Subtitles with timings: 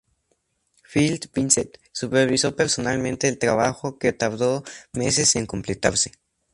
[0.83, 6.11] Phil Vincent supervisó personalmente el trabajo, que tardó meses en completarse.